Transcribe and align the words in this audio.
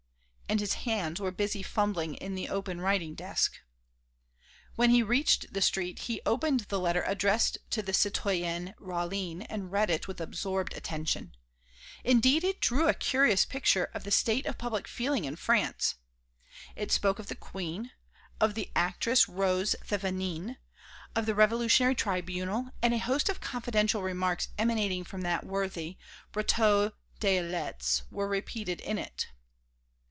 and 0.51 0.59
his 0.59 0.73
hands 0.83 1.21
were 1.21 1.31
busy 1.31 1.63
fumbling 1.63 2.13
in 2.15 2.35
the 2.35 2.49
open 2.49 2.81
writing 2.81 3.15
desk. 3.15 3.61
When 4.75 4.89
he 4.89 5.01
reached 5.01 5.53
the 5.53 5.61
street, 5.61 5.99
he 5.99 6.19
opened 6.25 6.65
the 6.67 6.77
letter 6.77 7.03
addressed 7.07 7.57
to 7.69 7.81
the 7.81 7.93
citoyen 7.93 8.75
Rauline 8.77 9.43
and 9.43 9.71
read 9.71 9.89
it 9.89 10.09
with 10.09 10.19
absorbed 10.19 10.73
attention. 10.73 11.35
Indeed 12.03 12.43
it 12.43 12.59
drew 12.59 12.89
a 12.89 12.93
curious 12.93 13.45
picture 13.45 13.85
of 13.93 14.03
the 14.03 14.11
state 14.11 14.45
of 14.45 14.57
public 14.57 14.89
feeling 14.89 15.23
in 15.23 15.37
France. 15.37 15.95
It 16.75 16.91
spoke 16.91 17.17
of 17.17 17.27
the 17.27 17.35
Queen, 17.35 17.91
of 18.41 18.53
the 18.53 18.69
actress 18.75 19.29
Rose 19.29 19.73
Thévenin, 19.87 20.57
of 21.15 21.27
the 21.27 21.33
Revolutionary 21.33 21.95
Tribunal 21.95 22.71
and 22.81 22.93
a 22.93 22.97
host 22.99 23.29
of 23.29 23.39
confidential 23.39 24.01
remarks 24.01 24.49
emanating 24.57 25.05
from 25.05 25.21
that 25.21 25.45
worthy, 25.45 25.95
Brotteaux 26.33 26.91
des 27.21 27.37
Ilettes, 27.41 28.01
were 28.11 28.27
repeated 28.27 28.81
in 28.81 28.97
it. 28.97 29.27